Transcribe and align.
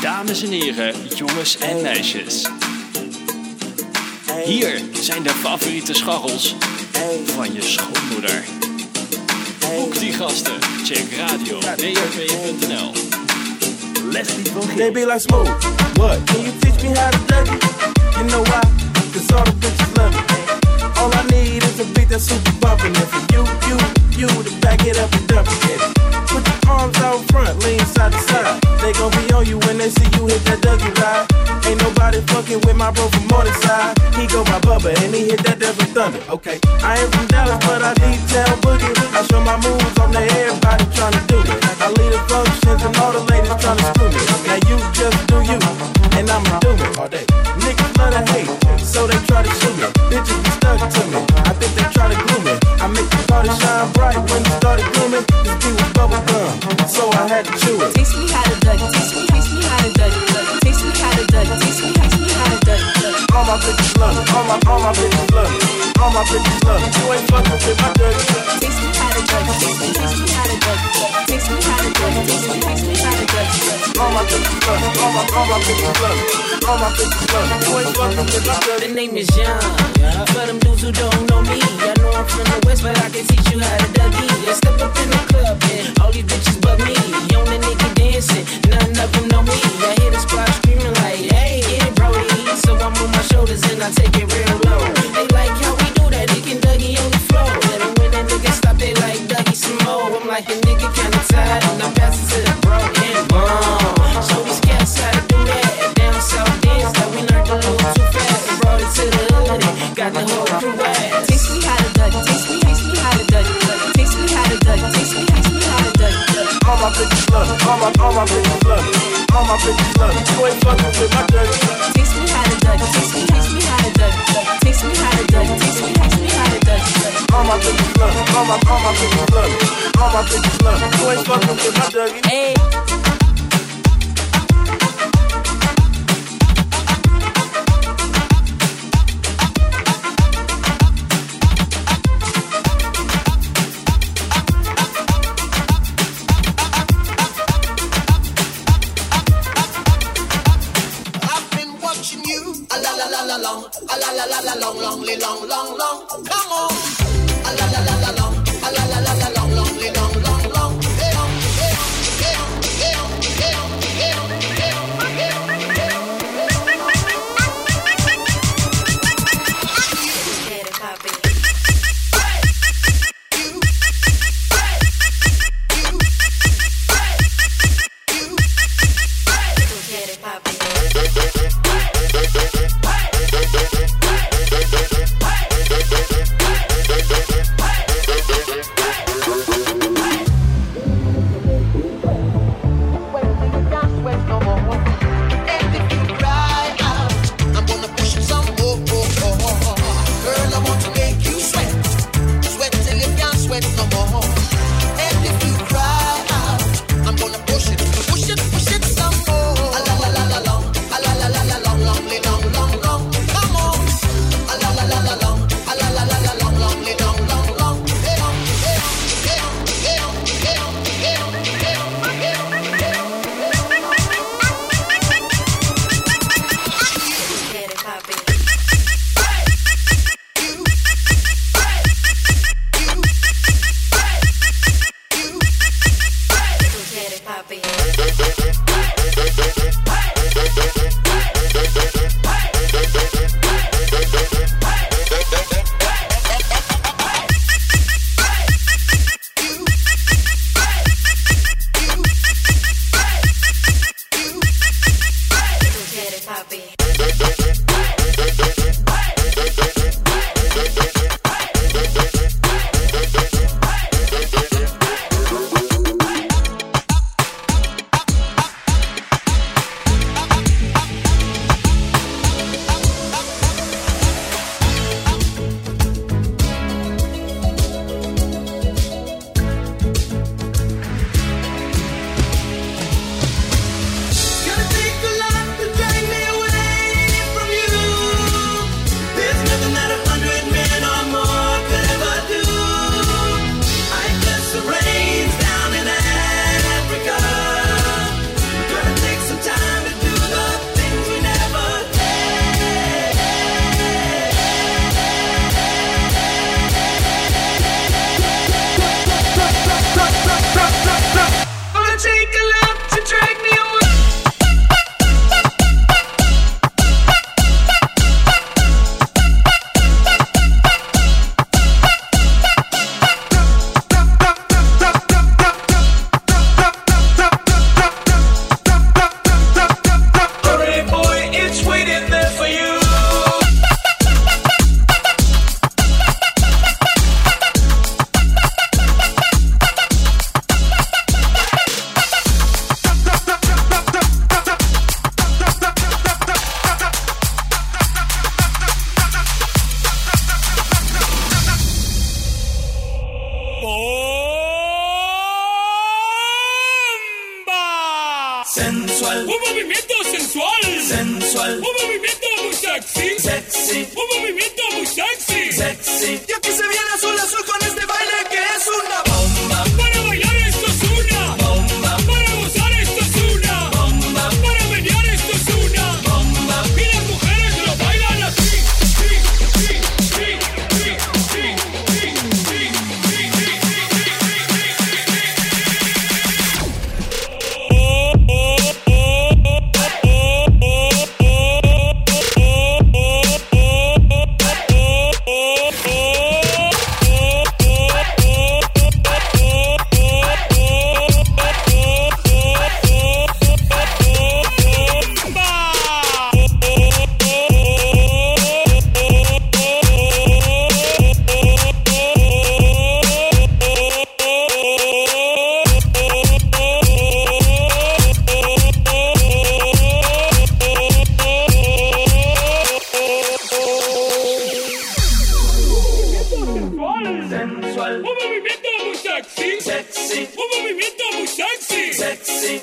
Dames 0.00 0.42
en 0.42 0.50
heren, 0.50 0.94
jongens 1.16 1.58
en 1.58 1.82
meisjes. 1.82 2.46
Hier 4.44 4.82
zijn 4.92 5.22
de 5.22 5.30
favoriete 5.30 5.94
scharrels 5.94 6.54
van 7.24 7.52
je 7.52 7.62
schoonmoeder. 7.62 8.44
Boek 9.58 9.98
die 9.98 10.12
gasten. 10.12 10.52
Check 10.84 11.06
radio 11.16 11.58
drp.nl. 11.58 12.92
Leslie. 14.10 14.76
They 14.76 14.92
be 14.92 15.06
like 15.06 15.18
smooth. 15.18 15.48
What? 15.94 16.24
Can 16.24 16.42
you 16.42 16.52
teach 16.60 16.82
me 16.82 16.94
how 16.94 17.10
to 17.10 17.18
duck 17.26 17.48
it? 17.54 17.64
You 18.16 18.26
know 18.26 18.42
why? 18.42 18.60
Cause 19.12 19.32
all 19.34 19.44
the 19.44 19.52
bitches 19.52 19.96
love 19.96 20.14
it. 20.14 20.98
All 20.98 21.10
I 21.12 21.22
need 21.30 21.62
is 21.62 21.80
a 21.80 21.84
beat 21.94 22.08
that's 22.08 22.24
super 22.24 22.52
bumpin'. 22.60 22.96
And 22.96 23.08
for 23.08 23.22
you, 23.34 23.44
you, 23.68 23.76
you 24.18 24.26
to 24.26 24.52
back 24.60 24.84
it 24.84 24.98
up 24.98 25.12
and 25.14 25.26
dump 25.28 25.46
it. 25.46 25.80
Put 26.26 26.42
your 26.42 26.60
arms 26.74 26.98
out 26.98 27.22
front, 27.30 27.54
lean 27.62 27.78
side 27.86 28.10
to 28.10 28.18
side. 28.18 28.60
They 28.82 28.92
gon' 28.92 29.14
be 29.14 29.32
on 29.32 29.46
you 29.46 29.58
when 29.70 29.78
they 29.78 29.90
see 29.90 30.10
you 30.18 30.26
hit 30.26 30.42
that 30.50 30.58
Dougie 30.58 30.90
ride. 30.98 31.24
Ain't 31.66 31.80
nobody 31.80 32.20
fucking 32.34 32.60
with 32.66 32.76
my 32.76 32.90
bro 32.90 33.06
from 33.08 33.26
Morningside. 33.30 33.94
He 34.18 34.26
go 34.26 34.42
by 34.42 34.58
Bubba 34.66 34.90
and 35.04 35.14
he 35.14 35.30
hit 35.30 35.44
that 35.46 35.58
Devil 35.62 35.86
Thunder. 35.94 36.18
Okay, 36.34 36.58
I 36.82 36.98
ain't 36.98 37.14
from 37.14 37.26
Dallas, 37.28 37.62
but 37.62 37.80
I 37.82 37.94
detail 37.94 38.58
boogie. 38.66 38.90
I 39.14 39.22
show 39.30 39.40
my 39.40 39.54
moves 39.62 39.98
on 40.02 40.10
to 40.10 40.20
everybody 40.20 40.84
tryna 40.98 41.22
do 41.30 41.38
it. 41.38 41.60
I 41.78 41.86
lead 41.94 42.10
the 42.10 42.20
functions 42.26 42.82
and 42.82 42.96
all 42.98 43.12
the 43.14 43.22
ladies 43.30 43.54
tryna 43.62 43.86
screw 43.94 44.10
me. 44.10 44.22
Now 44.50 44.58
you 44.66 44.76
just 44.98 45.18
do 45.30 45.38
you, 45.46 45.58
and 46.18 46.26
I'ma 46.26 46.58
do 46.58 46.74
it 46.74 46.98
all 46.98 47.08
day. 47.08 47.26
Niggas 47.62 47.92
love 48.02 48.12
to 48.18 48.22
hate, 48.34 48.50
so 48.82 49.06
they 49.06 49.18
try 49.30 49.46
to 49.46 49.52
shoot 49.62 49.74
me. 49.78 49.86
Bitches 50.10 50.40
be 50.42 50.50
stuck 50.58 50.80
to 50.82 51.02
me. 51.12 51.20
I 51.46 51.52
think 51.54 51.72
they 51.78 51.86
try 51.94 52.08
to 52.10 52.16
glue 52.18 52.42
me. 52.42 52.54
I 52.80 52.86
make 52.88 53.08
the 53.12 53.20
party 53.28 53.52
shine 53.60 53.92
bright 53.92 54.07
when 54.16 54.44
you 54.44 54.52
started 54.56 54.86
glooming. 54.94 55.24
This 55.44 55.56
beat 55.60 55.76
was 55.76 55.92
bubble 55.92 56.22
gum, 56.30 56.88
so 56.88 57.10
I 57.12 57.28
had 57.28 57.44
to 57.44 57.52
chew 57.60 57.76
it. 57.82 57.92
Teach 57.92 58.16
me 58.16 58.30
how 58.32 58.44
to 58.48 58.56
duck 58.60 58.80
it. 58.80 58.88
Teach 58.94 59.12
me, 59.12 59.26
teach 59.28 59.48
me 59.52 59.60
how 59.60 59.78
to 59.84 59.90
duck 59.92 60.12
it. 60.12 60.24
Teach 60.64 60.80
me 60.80 60.90
how 60.96 61.12
to 61.12 61.24
duck 61.28 61.48
it. 61.48 61.58
Teach 61.60 61.80
me, 61.84 61.92
teach 61.92 62.16
me 62.16 62.28
how 62.32 62.48
to 62.48 62.58
duck. 62.64 62.80
All 63.34 63.44
my 63.44 63.56
bitches 63.60 63.92
love 64.00 64.16
me. 64.16 64.22
All 64.32 64.44
my, 64.48 64.56
all 64.70 64.80
my 64.80 64.92
bitches 64.96 65.28
love 65.34 65.50
me. 65.52 65.60
All 66.00 66.10
my 66.12 66.22
bitches 66.24 66.64
love 66.64 66.80
me. 66.80 66.88
You 66.88 67.12
ain't 67.12 67.26
fucking 67.28 67.58
with 67.66 67.78
my 67.82 67.92
dirty. 68.00 68.24
Teach 68.60 68.78
me 68.80 68.97
All 73.98 74.10
my 74.14 74.22
bitches 74.30 74.62
love. 74.62 74.78
All 75.02 75.10
my, 75.10 75.26
all 75.34 75.46
my 75.46 75.58
bitches 75.58 75.98
love. 76.00 76.18
All 76.68 76.78
my 76.78 76.88
bitches 76.94 77.26
love 77.32 77.48
my. 77.50 78.78
The 78.78 78.94
name 78.94 79.16
is 79.16 79.26
them 80.46 80.58
dudes 80.60 80.82
who 80.82 80.92
don't 80.92 81.30
know 81.30 81.42
me, 81.42 81.58
I 81.60 81.94
know 81.98 82.10
I'm 82.14 82.26
from 82.26 82.44
the 82.44 82.62
West, 82.64 82.82
but 82.82 82.96
I 82.96 83.10
can 83.10 83.26
teach 83.26 83.50
you 83.50 83.58
how 83.58 83.76
to 83.76 83.86
dougie. 83.90 84.54
Step 84.54 84.80
up 84.80 84.94
the 85.10 85.18
club 85.26 85.62
and 85.64 85.98
all 85.98 86.12
these 86.12 86.24
bitches 86.24 86.62
me. 86.86 86.94
On 87.34 87.44
dancing, 87.94 88.46
none 88.70 88.92
know 89.28 89.42
me. 89.42 89.58
I 89.82 89.94
hear 90.00 90.10
the 90.12 90.20
squad 90.20 90.48
screaming 90.62 90.94
like, 91.02 91.26
hey, 91.34 91.62
Brody. 91.94 92.56
So 92.62 92.76
I 92.76 92.88
move 93.00 93.10
my 93.10 93.22
shoulders 93.22 93.62
and 93.64 93.82
I 93.82 93.90
take 93.90 94.14
it 94.14 94.32
real 94.32 94.58
low. 94.62 94.78
They 95.12 95.27
like, 100.38 100.46
the 100.46 100.54
nigga 100.68 100.94
kinda 100.94 101.18
tired, 101.28 101.64
and 101.64 101.82
I'm 101.82 101.94
to 102.28 102.40
the 102.42 102.47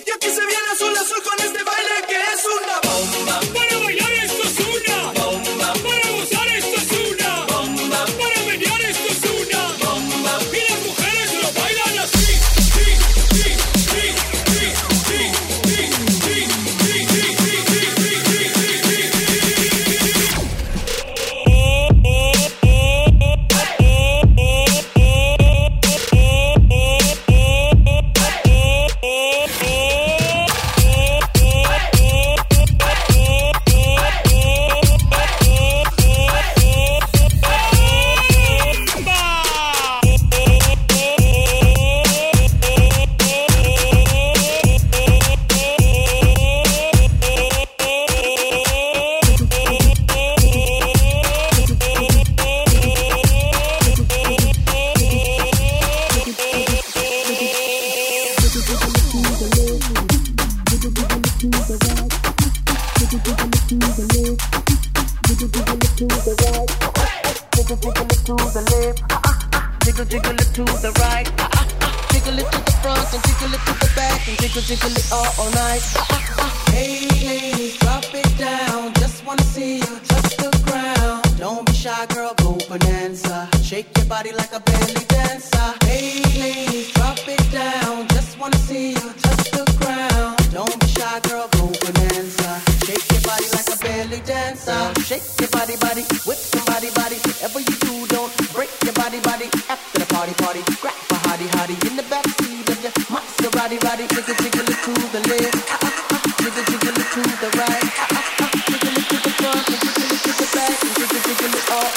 sexy. 0.05 0.09
Y 0.09 0.11
aquí 0.11 0.27
se 0.29 0.45
viene 0.45 0.69
azul 0.71 0.97
azul 0.97 1.24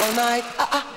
all 0.09 0.15
night. 0.15 0.45
Uh-uh. 0.59 0.88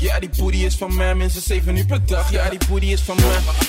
Ja, 0.00 0.20
die 0.20 0.30
poedie 0.36 0.66
is 0.66 0.76
van 0.76 0.94
mij, 0.94 1.14
minstens 1.14 1.46
7 1.46 1.76
uur 1.76 1.86
per 1.86 2.06
dag. 2.06 2.30
Ja, 2.30 2.50
die 2.50 2.58
poedie 2.68 2.92
is 2.92 3.00
van 3.00 3.16
mij. 3.16 3.65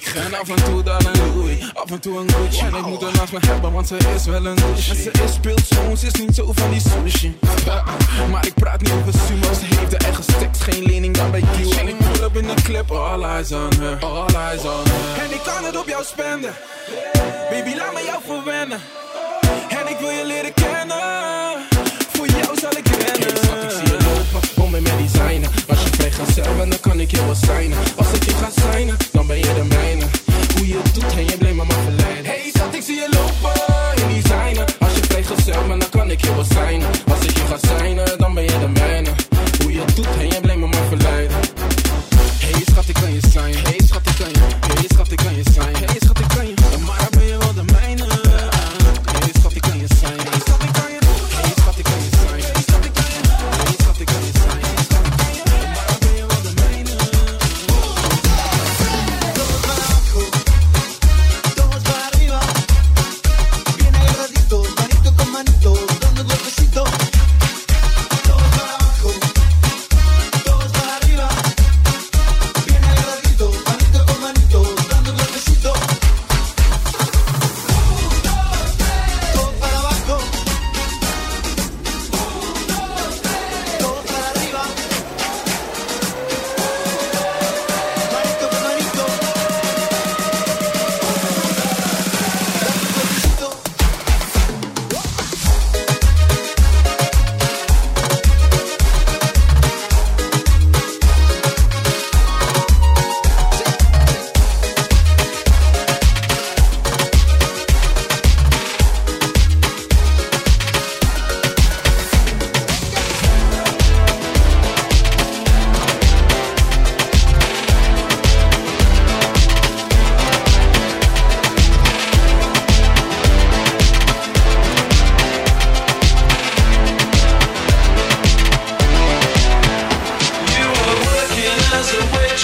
ik 0.00 0.06
gun 0.06 0.34
af 0.34 0.48
en 0.48 0.64
toe 0.64 0.82
dan 0.82 1.06
een 1.06 1.34
Louis, 1.34 1.70
af 1.74 1.90
en 1.90 2.00
toe 2.00 2.18
een 2.18 2.30
Gucci. 2.30 2.66
En 2.66 2.74
ik 2.74 2.86
moet 2.86 3.02
er 3.02 3.12
naast 3.12 3.32
me 3.32 3.38
hebben, 3.46 3.72
want 3.72 3.88
ze 3.88 3.96
is 4.14 4.24
wel 4.24 4.46
een 4.46 4.54
douche. 4.54 4.90
En 4.90 4.96
ze 4.96 5.10
is 5.24 5.32
speelt 5.32 5.66
soms, 5.66 6.04
is 6.04 6.12
niet 6.12 6.34
zo 6.34 6.52
van 6.52 6.70
die 6.70 6.80
sushi. 6.80 7.38
Maar 8.30 8.46
ik 8.46 8.54
praat 8.54 8.80
niet 8.80 8.92
over 8.92 9.12
sumo, 9.26 9.52
ze 9.52 9.64
heeft 9.76 9.90
de 9.90 9.96
eigen 9.96 10.22
stiks: 10.22 10.60
geen 10.60 10.82
lening 10.82 11.16
dan 11.16 11.30
bij 11.30 11.40
Q. 11.40 11.76
En 11.78 11.88
ik 11.88 11.96
pull 11.96 12.40
in 12.40 12.46
de 12.46 12.62
clip, 12.62 12.90
all 12.90 13.22
eyes 13.22 13.52
on 13.52 13.72
her, 13.78 13.98
all 14.04 14.34
eyes 14.34 14.62
on 14.62 14.84
her. 14.84 15.24
En 15.24 15.30
ik 15.34 15.40
kan 15.44 15.64
het 15.64 15.76
op 15.76 15.88
jou 15.88 16.04
spenden, 16.04 16.54
baby 17.50 17.74
laat 17.76 17.92
me 17.92 18.02
jou 18.06 18.20
verwennen. 18.26 18.80
En 19.68 19.88
ik 19.88 19.98
wil 19.98 20.10
je 20.10 20.26
leren 20.26 20.47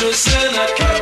Just 0.05 0.29
in 0.37 0.55
a 0.55 0.67
car. 0.77 0.94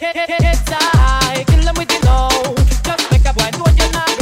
Heads 0.00 0.72
high, 0.72 1.44
kill 1.46 1.72
with 1.76 1.86
the 1.86 2.00
low. 2.04 2.54
Just 2.82 3.12
make 3.12 3.24
a 3.26 3.32
boy 3.32 3.48
do 3.52 3.62
what 3.62 3.78
you 3.78 3.92
like. 3.92 4.13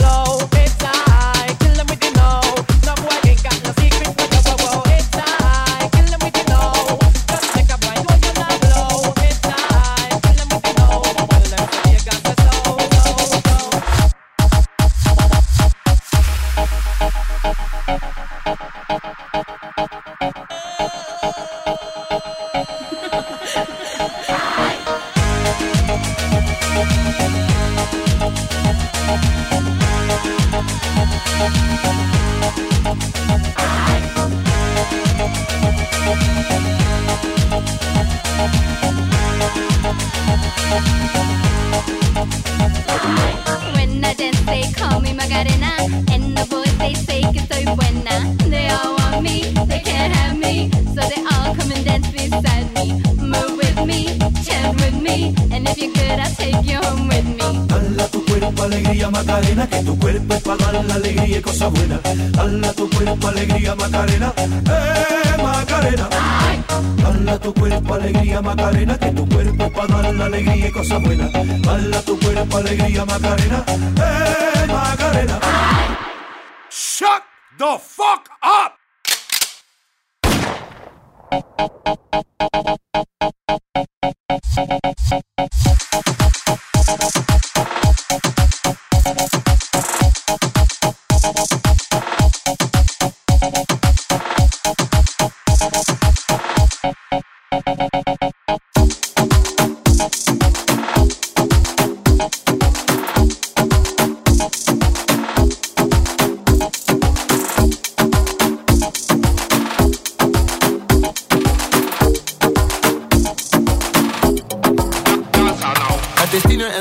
Alegría 72.62 73.05
Macarena, 73.05 73.64
eh 73.68 74.21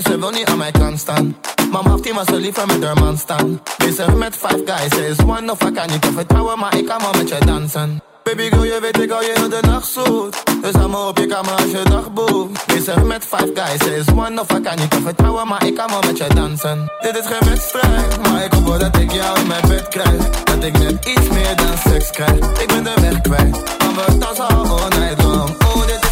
en 0.04 0.12
ze 0.12 0.20
wil 0.20 0.30
niet 0.30 0.46
aan 0.46 0.58
mijn 0.58 0.72
kant 0.72 1.00
staan. 1.00 1.38
Mama 1.72 1.92
heeft 1.92 2.04
die 2.04 2.14
maar 2.14 2.26
zo 2.26 2.38
liever 2.38 2.68
met 2.68 2.84
haar 2.84 3.00
man 3.00 3.18
staan. 3.18 3.62
Bezig 3.78 4.14
met 4.14 4.36
five 4.36 4.62
guys, 4.66 5.10
is 5.10 5.18
one 5.26 5.52
of 5.52 5.62
I 5.62 5.72
kan 5.72 5.88
niet 5.90 6.02
te 6.02 6.12
vertrouwen, 6.12 6.60
maar 6.60 6.78
ik 6.78 6.86
kan 6.86 7.02
wel 7.02 7.12
met 7.18 7.30
je 7.30 7.38
dansen. 7.46 8.02
Baby 8.24 8.50
girl, 8.50 8.64
je 8.64 8.80
weet 8.82 9.02
ik 9.02 9.10
hou 9.10 9.24
je 9.24 9.48
de 9.50 9.68
nacht 9.68 9.92
zoet. 9.92 10.44
Dus 10.62 10.74
hou 10.74 10.90
me 10.90 11.08
op 11.08 11.18
je 11.18 11.26
kamer 11.26 11.52
als 11.52 11.72
je 11.72 11.84
dag 11.90 12.14
boekt. 12.14 12.60
Met 13.04 13.24
five 13.24 13.52
guys, 13.54 13.98
is 13.98 14.08
one 14.08 14.42
of 14.42 14.52
I 14.52 14.62
kan 14.62 14.76
niet 14.76 14.90
te 14.90 15.02
vertrouwen, 15.02 15.48
maar 15.48 15.66
ik 15.66 15.76
kan 15.76 15.90
wel 15.90 16.02
met 16.02 16.18
je 16.18 16.28
dansen. 16.36 16.92
Dit 17.02 17.18
is 17.18 17.26
geen 17.26 17.50
wedstrijd, 17.50 18.22
maar 18.22 18.44
ik 18.44 18.54
hoop 18.54 18.80
dat 18.80 18.98
ik 18.98 19.12
jou 19.12 19.40
in 19.40 19.48
mijn 19.48 19.68
bed 19.68 19.88
krijg. 19.88 20.30
Dat 20.44 20.64
ik 20.64 20.78
net 20.78 21.06
iets 21.06 21.30
meer 21.30 21.56
dan 21.56 21.92
seks 21.92 22.10
krijg. 22.10 22.62
Ik 22.62 22.68
ben 22.68 22.84
de 22.84 22.94
weg 23.02 23.22
kwijt, 23.22 23.52
maar 23.80 24.06
we 24.06 24.18
dansen 24.18 24.48
al 24.48 24.80
all 24.80 25.00
night 25.00 25.24
long. 25.24 25.61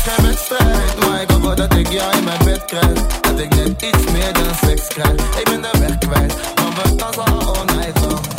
Geen 0.09 0.25
wedstrijd, 0.25 0.99
maar 0.99 1.21
ik 1.21 1.29
hoop 1.29 1.41
wel 1.41 1.55
dat 1.55 1.75
ik 1.75 1.87
jou 1.91 2.17
in 2.17 2.23
mijn 2.23 2.43
bed 2.43 2.65
krijg. 2.65 3.07
Dat 3.21 3.39
ik 3.39 3.55
net 3.55 3.81
iets 3.81 4.11
meer 4.11 4.33
dan 4.33 4.55
seks 4.65 4.87
krijg. 4.87 5.37
Ik 5.39 5.43
ben 5.43 5.61
de 5.61 5.77
weg 5.79 5.97
kwijt, 5.97 6.33
maar 6.55 6.83
we 6.83 6.95
dansen 6.95 7.23
al 7.23 7.65
night 7.65 8.01
long. 8.01 8.29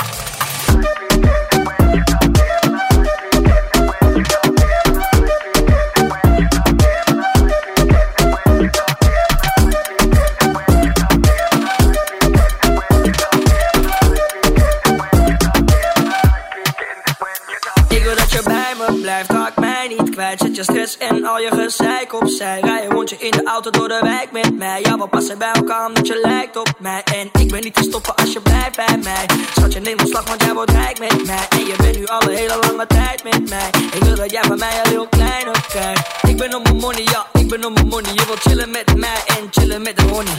Je 20.61 20.67
je 20.67 20.73
stress 20.73 20.99
en 20.99 21.25
al 21.25 21.39
je 21.39 21.51
gezeik 21.51 22.13
opzij. 22.13 22.61
Rij 22.61 22.85
een 22.85 22.91
rondje 22.91 23.17
in 23.19 23.31
de 23.31 23.45
auto 23.45 23.71
door 23.71 23.89
de 23.89 23.99
wijk 24.03 24.33
met 24.33 24.59
mij. 24.59 24.81
Ja, 24.83 24.99
we 24.99 25.09
passen 25.09 25.39
bij 25.39 25.53
elkaar 25.53 25.87
omdat 25.87 26.07
je 26.07 26.19
lijkt 26.23 26.57
op 26.57 26.73
mij. 26.79 27.03
En 27.05 27.29
ik 27.41 27.51
ben 27.51 27.61
niet 27.63 27.75
te 27.75 27.83
stoppen 27.83 28.15
als 28.15 28.33
je 28.33 28.41
blijft 28.41 28.77
bij 28.77 28.99
mij. 29.03 29.27
Schatje, 29.57 29.81
neem 29.81 29.99
ontslag, 29.99 30.29
want 30.29 30.43
jij 30.43 30.55
wordt 30.55 30.71
rijk 30.71 30.99
met 30.99 31.27
mij. 31.27 31.47
En 31.51 31.67
je 31.67 31.75
bent 31.77 31.99
nu 31.99 32.07
al 32.07 32.23
een 32.23 32.37
hele 32.37 32.59
lange 32.61 32.87
tijd 32.87 33.25
met 33.25 33.49
mij. 33.49 33.71
Ik 33.93 34.03
wil 34.03 34.15
dat 34.15 34.31
jij 34.31 34.43
van 34.43 34.59
mij 34.59 34.81
al 34.85 34.91
heel 34.91 35.07
klein 35.09 35.49
op 35.49 35.65
krijgt. 35.69 36.09
Ik 36.29 36.37
ben 36.37 36.55
op 36.55 36.63
mijn 36.63 36.77
money, 36.77 37.03
ja, 37.03 37.27
ik 37.33 37.49
ben 37.49 37.65
op 37.65 37.75
mijn 37.75 37.89
money. 37.89 38.13
Je 38.15 38.25
wilt 38.27 38.41
chillen 38.41 38.71
met 38.71 38.97
mij 38.97 39.23
en 39.27 39.49
chillen 39.51 39.83
met 39.83 39.97
de 39.97 40.03
honey. 40.03 40.37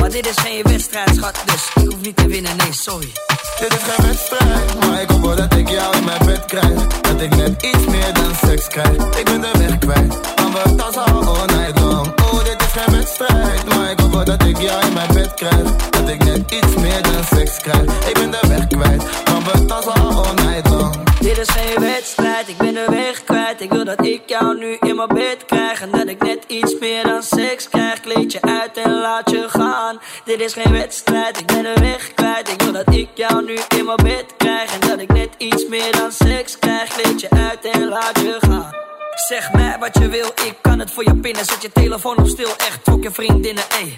Maar 0.00 0.10
dit 0.10 0.26
is 0.26 0.36
geen 0.36 0.62
wedstrijd, 0.62 1.10
schat, 1.16 1.42
dus 1.44 1.84
ik 1.84 1.90
hoef 1.90 2.00
niet 2.00 2.16
te 2.16 2.26
winnen, 2.26 2.56
nee, 2.56 2.72
sorry. 2.72 3.12
Dit 3.60 3.72
is 3.72 3.82
geen 3.82 4.06
wedstrijd, 4.06 4.78
maar 4.80 5.00
ik 5.02 5.10
hoop 5.10 5.22
wel 5.22 5.36
dat 5.36 5.54
ik 5.54 5.68
jou 5.68 5.96
in 5.96 6.04
mijn 6.04 6.26
bed 6.26 6.44
krijg. 6.44 6.86
Dat 7.00 7.20
ik 7.20 7.36
net 7.36 7.62
iets 7.62 7.86
meer 7.86 8.14
dan 8.14 8.34
seks 8.48 8.68
krijg. 8.68 9.16
De 9.40 9.58
weg 9.58 9.78
kwijt, 9.78 10.20
maar 10.52 10.82
al 10.94 11.24
all 11.24 11.46
night 11.46 11.80
long. 11.80 12.06
Oh, 12.06 12.44
dit 12.44 12.60
is 12.60 12.72
geen 12.72 12.94
wedstrijd, 12.94 13.64
maar 13.64 13.90
ik 13.90 14.00
hoop 14.00 14.26
dat 14.26 14.44
ik 14.44 14.58
jou 14.58 14.86
in 14.86 14.92
mijn 14.92 15.12
bed 15.12 15.34
krijg. 15.34 15.76
Dat 15.90 16.08
ik 16.08 16.24
net 16.24 16.50
iets 16.50 16.74
meer 16.74 17.02
dan 17.02 17.24
seks 17.24 17.60
krijg. 17.60 18.08
Ik 18.08 18.14
ben 18.14 18.30
de 18.30 18.40
weg 18.48 18.66
kwijt, 18.66 19.02
maar 19.02 19.42
we 19.52 19.64
dansen 19.64 19.92
al 19.92 20.24
all 20.24 20.34
night 20.34 20.68
long. 20.68 20.94
Dit 21.20 21.38
is 21.38 21.48
geen 21.48 21.80
wedstrijd, 21.80 22.48
ik 22.48 22.56
ben 22.56 22.74
de 22.74 22.86
weg 22.90 23.24
kwijt. 23.24 23.60
Ik 23.60 23.70
wil 23.70 23.84
dat 23.84 24.04
ik 24.04 24.22
jou 24.26 24.58
nu 24.58 24.76
in 24.80 24.96
mijn 24.96 25.08
bed 25.08 25.44
krijg. 25.46 25.80
En 25.80 25.90
dat 25.90 26.08
ik 26.08 26.22
net 26.22 26.44
iets 26.46 26.78
meer 26.80 27.02
dan 27.02 27.22
seks 27.22 27.68
krijg. 27.68 28.00
Kleed 28.00 28.32
je 28.32 28.42
uit 28.42 28.76
en 28.76 29.00
laat 29.00 29.30
je 29.30 29.44
gaan. 29.48 29.98
Dit 30.24 30.40
is 30.40 30.52
geen 30.52 30.72
wedstrijd, 30.72 31.40
ik 31.40 31.46
ben 31.46 31.62
de 31.62 31.80
weg 31.80 32.14
kwijt. 32.14 32.52
Ik 32.52 32.62
wil 32.62 32.72
dat 32.72 32.94
ik 32.94 33.08
jou 33.14 33.44
nu 33.44 33.58
in 33.78 33.84
mijn 33.84 34.02
bed 34.02 34.24
krijg. 34.36 34.78
En 34.80 34.88
dat 34.88 35.00
ik 35.00 35.12
net 35.12 35.28
iets 35.38 35.66
meer 35.68 35.92
dan 35.92 36.12
seks 36.12 36.58
krijg. 36.58 36.88
Kleed 36.88 37.20
je 37.20 37.30
uit 37.30 37.64
en 37.64 37.88
laat 37.88 38.18
je 38.18 38.36
gaan. 38.40 38.84
Zeg 39.16 39.52
mij 39.52 39.76
wat 39.78 39.98
je 39.98 40.08
wil, 40.08 40.26
ik 40.26 40.58
kan 40.60 40.78
het 40.78 40.90
voor 40.90 41.04
je 41.04 41.16
pinnen. 41.16 41.44
Zet 41.44 41.62
je 41.62 41.72
telefoon 41.72 42.16
op 42.16 42.26
stil, 42.26 42.48
echt 42.48 42.84
trok 42.84 43.02
je 43.02 43.10
vriendinnen. 43.10 43.64
Ey, 43.68 43.94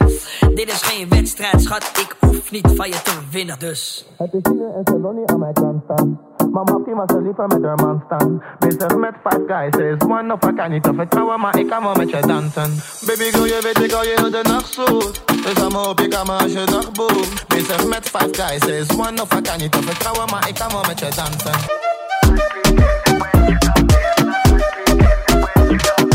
dit 0.54 0.72
is 0.72 0.82
geen 0.82 1.08
wedstrijd, 1.08 1.62
schat. 1.62 1.82
Ik 1.82 2.16
hoef 2.20 2.50
niet 2.50 2.68
van 2.74 2.88
je 2.88 3.02
te 3.02 3.12
winnen, 3.30 3.58
dus. 3.58 4.06
Het 4.16 4.32
is 4.32 4.40
hier 4.52 4.74
en 4.74 4.82
ze 4.84 5.12
niet 5.14 5.30
aan 5.30 5.38
mijn 5.38 5.52
kant 5.52 5.82
staan. 5.84 6.20
Mama 6.52 6.78
maar 6.94 7.08
zo 7.10 7.20
liever 7.20 7.46
met 7.46 7.62
haar 7.62 7.76
man 7.76 8.02
staan. 8.06 8.42
Bezig 8.58 8.96
met 8.96 9.14
five 9.24 9.44
guys, 9.46 9.76
ze 9.76 9.96
is 9.96 10.08
one 10.08 10.32
of 10.32 10.50
I 10.50 10.54
kan 10.54 10.70
niet 10.70 10.82
te 10.82 10.94
vertrouwen, 10.94 11.40
maar 11.40 11.58
ik 11.58 11.68
kan 11.68 11.82
wel 11.82 11.94
met 11.94 12.10
je 12.10 12.20
dansen. 12.20 12.82
Baby 13.06 13.30
girl, 13.30 13.44
je 13.44 13.60
weet 13.62 13.84
ik 13.84 13.90
hou 13.90 14.06
je 14.06 14.30
de 14.30 14.48
nacht 14.48 14.72
zoet. 14.72 15.22
Dus 15.26 15.68
me 15.68 15.88
op 15.88 15.98
je 15.98 16.08
kamer 16.08 16.34
als 16.42 16.52
je 16.52 16.64
dag 16.64 16.92
boekt. 16.92 17.48
Bezig 17.48 17.86
met 17.86 18.08
five 18.08 18.34
guys, 18.34 18.64
ze 18.64 18.76
is 18.76 18.90
one 18.90 19.22
of 19.22 19.32
I 19.32 19.40
kan 19.40 19.58
niet 19.58 19.72
te 19.72 19.82
vertrouwen, 19.82 20.30
maar 20.30 20.48
ik 20.48 20.54
kan 20.54 20.68
wel 20.68 20.84
met 20.86 20.98
je 20.98 21.08
dansen. 21.16 21.86
Thank 25.68 25.82
you. 26.00 26.07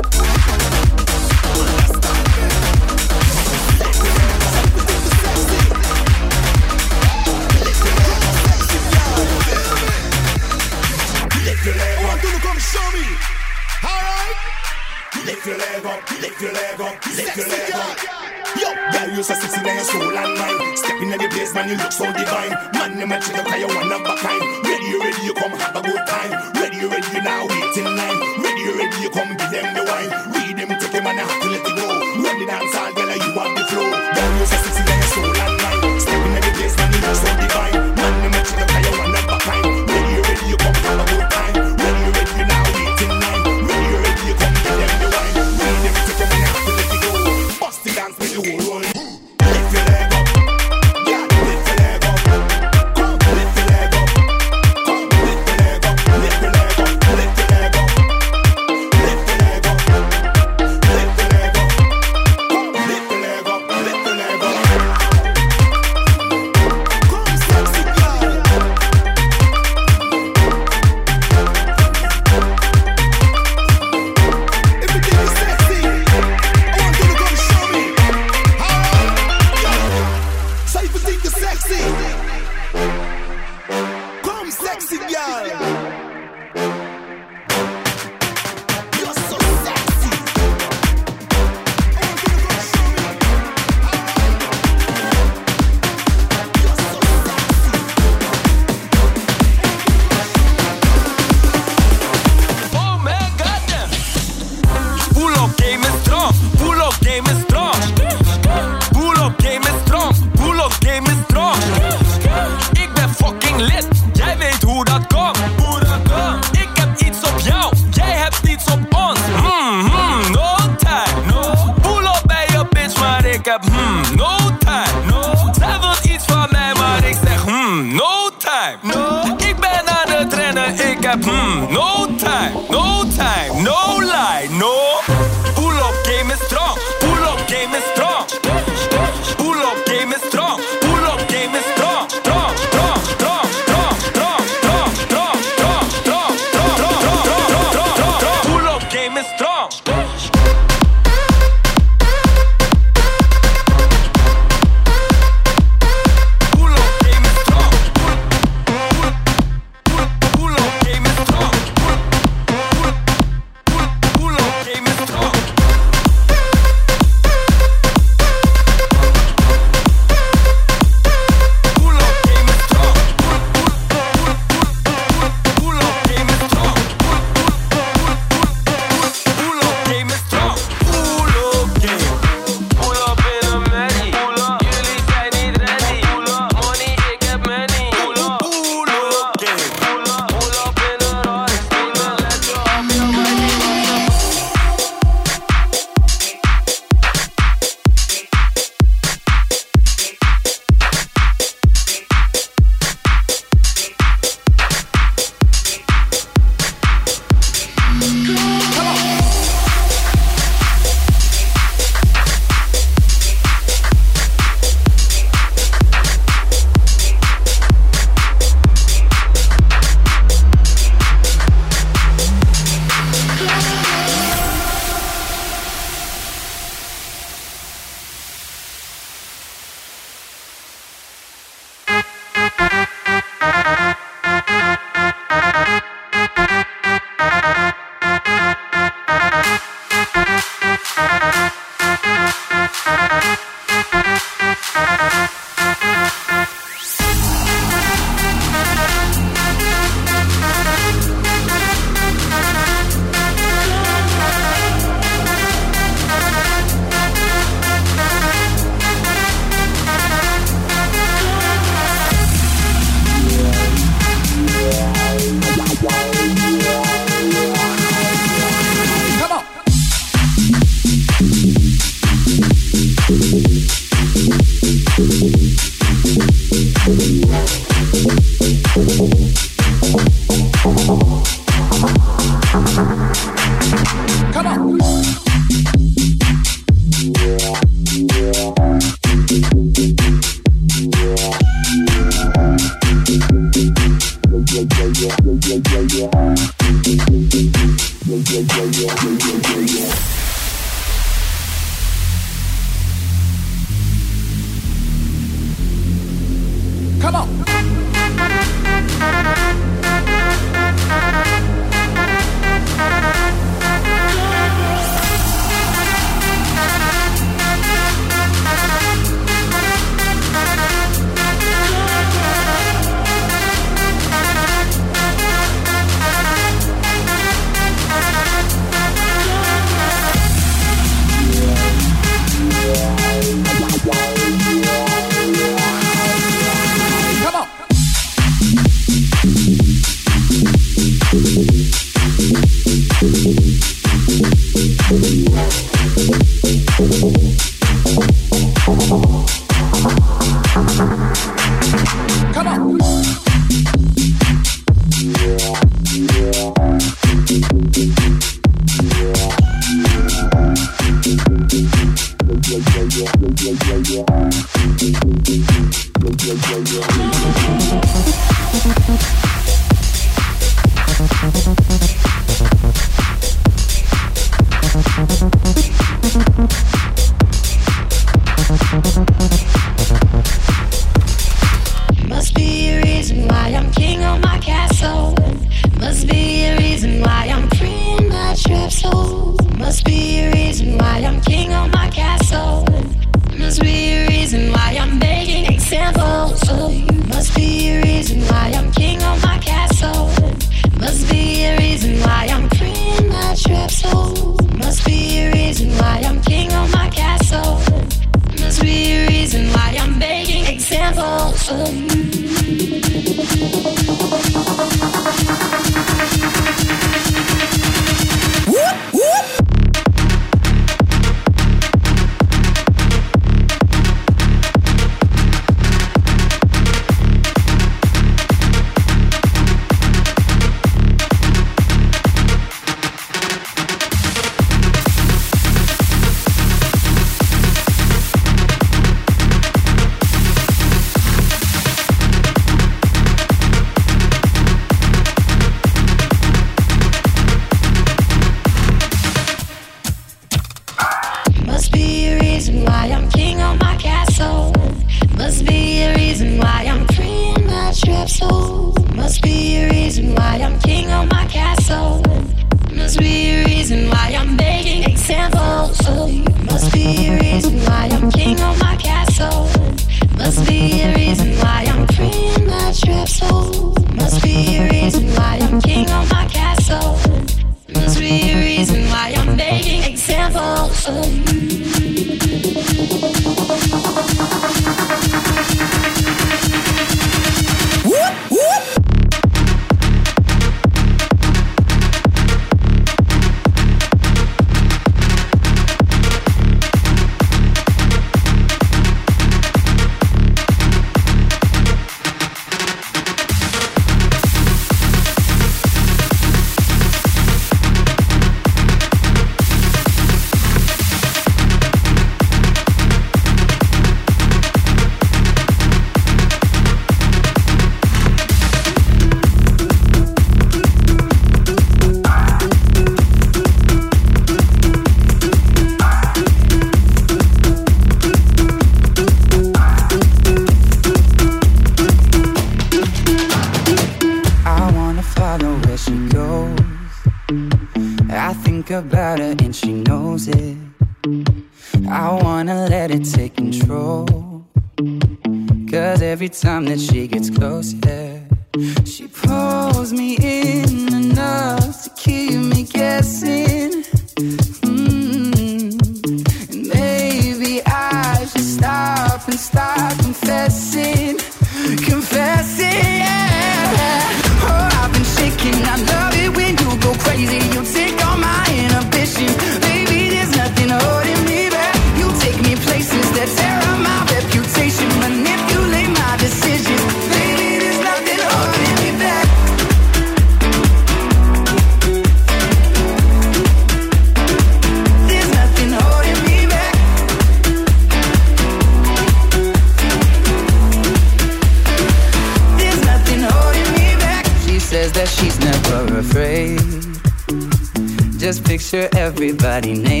everybody 599.01 599.73
name. 599.73 600.00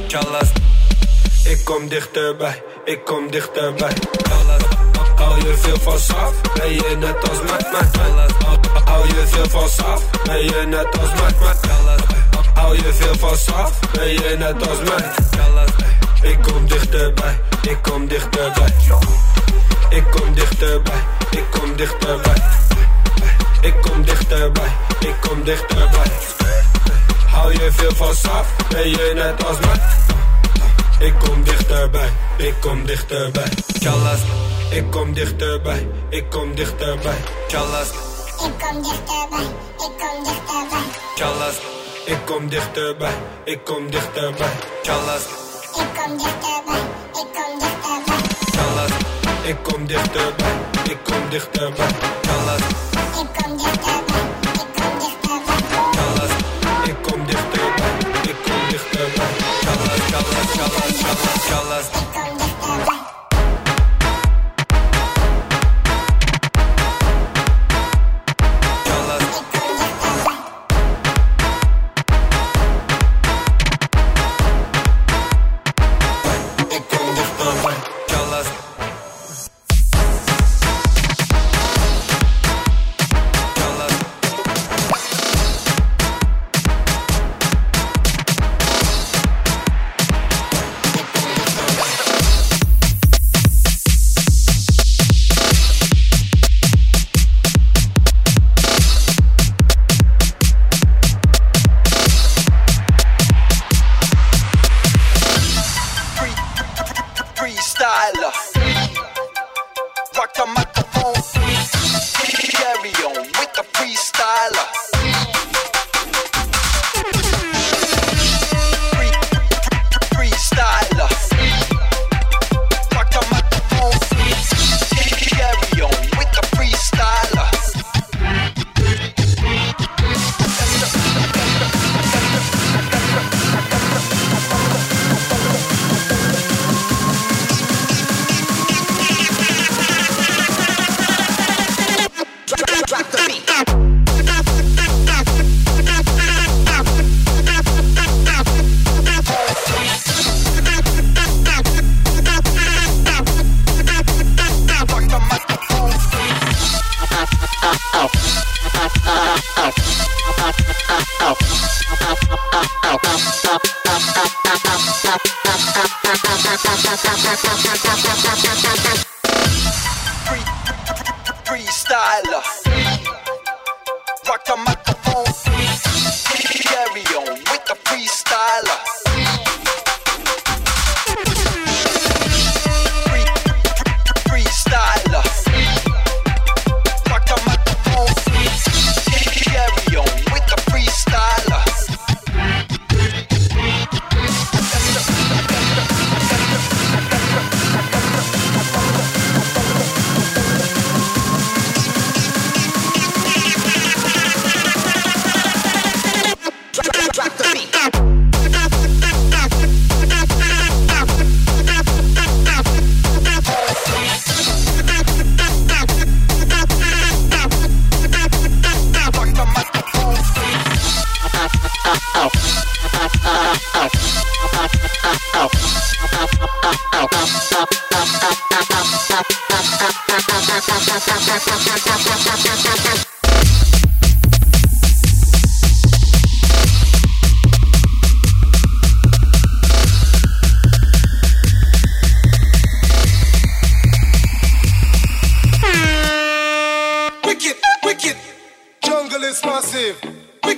Chalas. 0.00 0.48
Ik 1.44 1.64
kom 1.64 1.88
dichterbij, 1.88 2.62
ik 2.84 3.04
kom 3.04 3.30
dichterbij. 3.30 3.92
Chalas, 4.22 4.62
hou 5.16 5.36
je 5.36 5.54
veel 5.56 5.78
van 5.78 5.98
saf? 5.98 6.40
Ben 6.54 6.72
je 6.72 6.96
net 6.98 7.28
als 7.28 7.40
met 7.42 7.72
mij? 7.72 7.88
Chalas, 7.92 8.32
hou 8.84 9.06
je 9.06 9.24
veel 9.26 9.48
van 9.48 9.68
saf? 9.68 10.02
Ben 10.24 10.44
je 10.44 10.64
net 10.66 10.98
als 11.00 11.10
met 11.10 11.40
mij? 11.40 11.54
Chalas, 11.60 12.00
hou 12.54 12.76
je 12.76 12.92
veel 12.92 13.14
van 13.14 13.36
saf? 13.36 13.78
Ben 13.92 14.08
je 14.08 14.36
net 14.38 14.68
als 14.68 14.78
mij? 14.78 15.10
Chalas, 15.30 15.70
ik 16.22 16.38
kom 16.42 16.66
dichterbij, 16.68 17.40
ik 17.62 17.78
kom 17.82 18.08
dichterbij. 18.08 18.70
Ik 19.90 20.04
kom 20.10 20.34
dichterbij, 20.34 21.02
ik 21.30 21.44
kom 21.50 21.76
dichterbij. 21.76 22.42
Ik 23.60 23.74
kom 23.80 24.04
dichterbij, 24.04 24.72
ik 25.00 25.14
kom 25.20 25.44
dichterbij. 25.44 26.41
Hou 27.32 27.52
je 27.52 27.68
veel 27.72 27.94
van 27.94 28.14
saf? 28.14 28.46
Ben 28.68 28.88
je 28.90 29.12
net 29.14 29.44
als 29.46 29.58
mij? 29.60 29.80
Ik 31.08 31.14
kom 31.18 31.42
dichterbij, 31.44 32.08
ik 32.36 32.54
kom 32.60 32.86
dichterbij. 32.86 33.48
Chalas, 33.80 34.20
ik 34.70 34.90
kom 34.90 35.12
dichterbij, 35.14 35.86
ik 36.08 36.30
kom 36.30 36.54
dichterbij. 36.54 37.16
Chalas, 37.48 37.88
Ik 38.46 38.52
kom 38.60 38.82
dichterbij, 38.82 39.46
ik 39.86 39.92
kom 39.98 40.24
dichterbij. 40.24 40.84
chalas, 41.14 41.56
ik 42.06 42.18
kom 42.24 42.48
dichterbij, 42.48 43.12
ik 43.44 43.64
kom 43.64 43.90
dichterbij. 43.90 44.52
Chalas, 44.82 45.24
Ik 45.74 45.88
kom 45.96 46.16
dichterbij, 46.18 46.80
ik 47.20 47.28
kom 47.36 47.58
dichterbij. 47.58 48.20
chalas, 48.56 48.90
ik 49.42 49.56
kom 49.62 49.86
dichterbij, 49.86 50.54
ik 50.90 50.98
kom 51.04 51.28
dichterbij. 51.30 51.90
Chalas, 60.62 61.00
chalas, 61.00 61.90
chalas, 61.90 62.11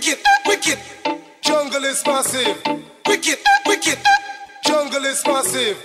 Wicked, 0.04 0.22
wicked, 0.46 0.78
jungle 1.40 1.84
is 1.84 2.04
massive. 2.04 2.60
Wicked, 3.06 3.38
wicked, 3.64 3.98
jungle 4.66 5.02
is 5.06 5.24
massive. 5.26 5.78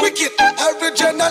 Wicked, 0.00 0.32
original, 0.66 1.30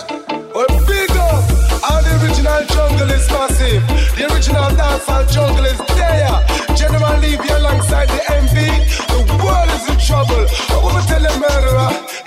well, 0.54 0.86
big 0.88 1.10
up. 1.10 1.44
All 1.84 2.00
the 2.00 2.18
original 2.24 2.64
jungle 2.72 3.10
is 3.10 3.28
massive. 3.28 3.86
The 4.16 4.32
original 4.32 4.70
dancehall 4.72 5.30
jungle 5.30 5.66
is 5.66 5.78
there. 6.00 6.74
General 6.74 7.20
Levy 7.20 7.48
alongside 7.50 8.08
the 8.08 8.20
MV. 8.32 9.28
The 9.28 9.44
world 9.44 9.68
is 9.76 9.84
in 9.90 9.98
trouble. 9.98 10.46
I 10.70 10.80
wanna 10.82 11.04
tell 11.04 11.20
the 11.20 11.38
murderer. 11.38 12.17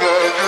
like 0.00 0.47